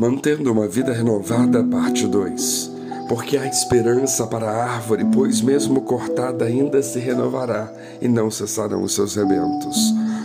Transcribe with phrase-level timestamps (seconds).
[0.00, 2.72] Mantendo uma vida renovada, parte 2.
[3.06, 8.82] Porque há esperança para a árvore, pois mesmo cortada ainda se renovará, e não cessarão
[8.82, 9.76] os seus rebentos.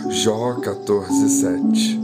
[0.08, 2.00] Jó 14, 7.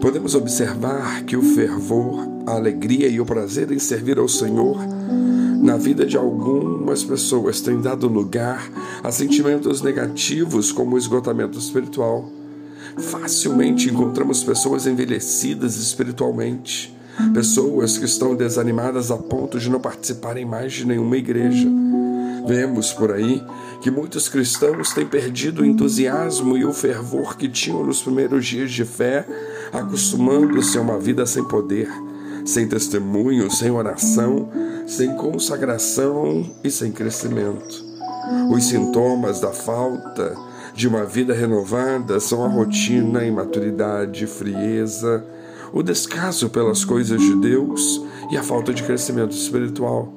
[0.00, 4.76] Podemos observar que o fervor, a alegria e o prazer em servir ao Senhor
[5.62, 8.68] na vida de algumas pessoas tem dado lugar
[9.00, 12.28] a sentimentos negativos como o esgotamento espiritual
[12.98, 16.94] Facilmente encontramos pessoas envelhecidas espiritualmente,
[17.32, 21.68] pessoas que estão desanimadas a ponto de não participarem mais de nenhuma igreja.
[22.46, 23.42] Vemos por aí
[23.82, 28.70] que muitos cristãos têm perdido o entusiasmo e o fervor que tinham nos primeiros dias
[28.70, 29.26] de fé,
[29.72, 31.88] acostumando-se a uma vida sem poder,
[32.44, 34.48] sem testemunho, sem oração,
[34.86, 37.84] sem consagração e sem crescimento.
[38.50, 40.36] Os sintomas da falta
[40.80, 45.22] de uma vida renovada são a rotina, a imaturidade, frieza,
[45.74, 50.10] o descaso pelas coisas de Deus e a falta de crescimento espiritual.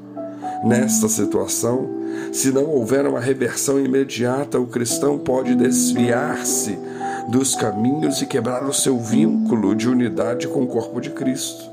[0.63, 1.89] Nesta situação,
[2.31, 6.79] se não houver uma reversão imediata, o cristão pode desviar-se
[7.27, 11.69] dos caminhos e quebrar o seu vínculo de unidade com o corpo de Cristo.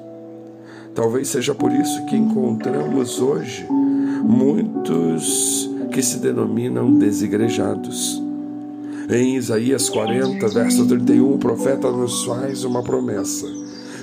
[0.97, 8.30] Talvez seja por isso que encontramos hoje muitos que se denominam desigrejados.
[9.12, 13.44] Em Isaías 40, verso 31, o profeta nos faz uma promessa.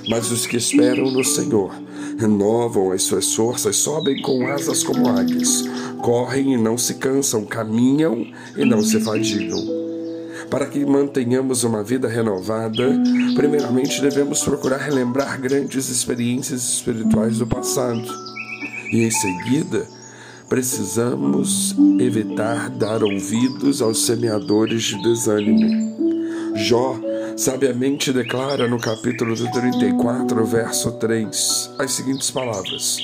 [0.06, 1.72] Mas os que esperam no Senhor
[2.18, 5.64] renovam as suas forças, sobem com asas como águias,
[6.02, 9.58] correm e não se cansam, caminham e não se fadigam.
[10.50, 12.92] Para que mantenhamos uma vida renovada,
[13.34, 18.06] primeiramente devemos procurar relembrar grandes experiências espirituais do passado.
[18.92, 19.86] E em seguida,
[20.48, 26.54] precisamos evitar dar ouvidos aos semeadores de desânimo.
[26.56, 26.98] Jó
[27.36, 32.98] sabiamente declara no capítulo 34, verso 3, as seguintes palavras: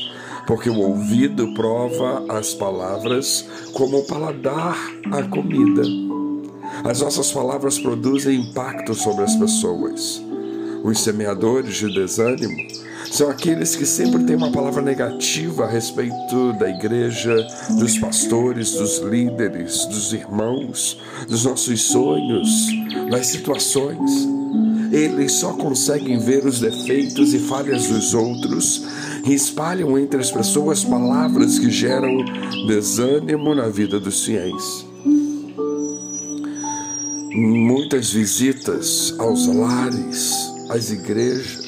[0.46, 4.76] Porque o ouvido prova as palavras como o paladar
[5.12, 5.82] a comida.
[6.82, 10.22] As nossas palavras produzem impacto sobre as pessoas.
[10.82, 12.56] Os semeadores de desânimo
[13.14, 17.46] são aqueles que sempre têm uma palavra negativa a respeito da igreja,
[17.78, 20.98] dos pastores, dos líderes, dos irmãos,
[21.28, 22.48] dos nossos sonhos,
[23.12, 24.10] das situações.
[24.90, 28.84] Eles só conseguem ver os defeitos e falhas dos outros
[29.24, 32.24] e espalham entre as pessoas palavras que geram
[32.66, 34.84] desânimo na vida dos fiéis.
[37.32, 40.32] Muitas visitas aos lares,
[40.68, 41.63] às igrejas,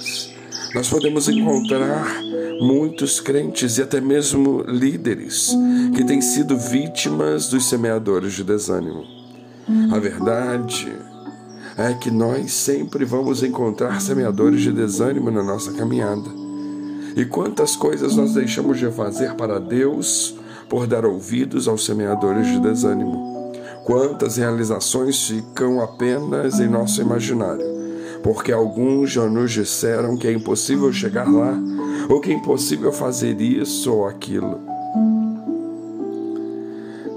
[0.75, 2.22] nós podemos encontrar
[2.60, 5.54] muitos crentes e até mesmo líderes
[5.94, 9.05] que têm sido vítimas dos semeadores de desânimo.
[9.93, 10.93] A verdade
[11.76, 16.28] é que nós sempre vamos encontrar semeadores de desânimo na nossa caminhada.
[17.16, 20.37] E quantas coisas nós deixamos de fazer para Deus
[20.69, 23.53] por dar ouvidos aos semeadores de desânimo?
[23.84, 27.75] Quantas realizações ficam apenas em nosso imaginário?
[28.26, 31.56] Porque alguns já nos disseram que é impossível chegar lá,
[32.09, 34.59] ou que é impossível fazer isso ou aquilo.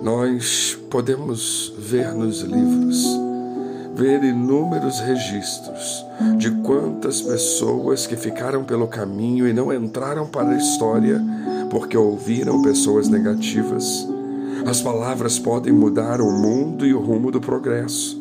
[0.03, 3.03] Nós podemos ver nos livros,
[3.95, 6.05] ver inúmeros registros
[6.37, 11.19] de quantas pessoas que ficaram pelo caminho e não entraram para a história
[11.71, 14.07] porque ouviram pessoas negativas.
[14.63, 18.18] As palavras podem mudar o mundo e o rumo do progresso.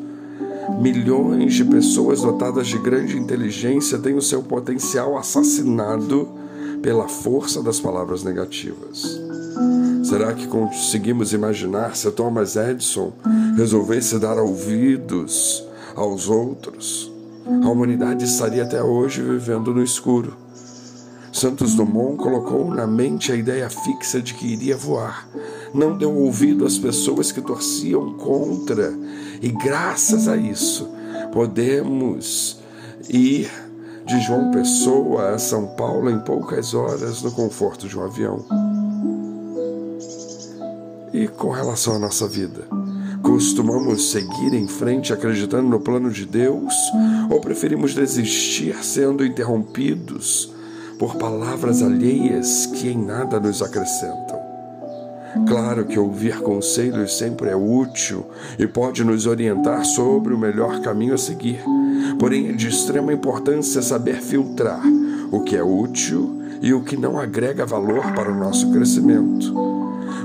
[0.76, 6.28] Milhões de pessoas dotadas de grande inteligência têm o seu potencial assassinado
[6.82, 9.20] pela força das palavras negativas.
[10.04, 13.12] Será que conseguimos imaginar se Thomas Edison
[13.56, 15.64] resolvesse dar ouvidos
[15.96, 17.10] aos outros?
[17.46, 20.47] A humanidade estaria até hoje vivendo no escuro.
[21.32, 25.28] Santos Dumont colocou na mente a ideia fixa de que iria voar.
[25.74, 28.92] Não deu ouvido às pessoas que torciam contra,
[29.40, 30.88] e graças a isso
[31.32, 32.58] podemos
[33.08, 33.50] ir
[34.06, 38.44] de João Pessoa a São Paulo em poucas horas no conforto de um avião.
[41.12, 42.66] E com relação à nossa vida?
[43.22, 46.72] Costumamos seguir em frente acreditando no plano de Deus
[47.30, 50.54] ou preferimos desistir sendo interrompidos
[50.98, 54.38] por palavras alheias que em nada nos acrescentam.
[55.46, 58.26] Claro que ouvir conselhos sempre é útil
[58.58, 61.62] e pode nos orientar sobre o melhor caminho a seguir,
[62.18, 64.82] porém é de extrema importância saber filtrar
[65.30, 69.54] o que é útil e o que não agrega valor para o nosso crescimento.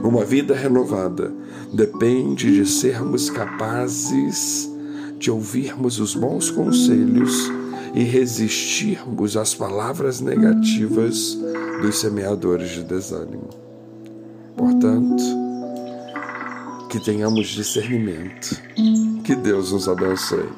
[0.04, 1.31] Uma vida renovada
[1.72, 4.72] depende de sermos capazes
[5.18, 7.52] de ouvirmos os bons conselhos
[7.94, 11.38] e resistirmos às palavras negativas
[11.81, 13.50] dos semeadores de desânimo.
[14.57, 15.24] Portanto,
[16.90, 18.56] que tenhamos discernimento.
[19.24, 20.50] Que Deus nos abençoe.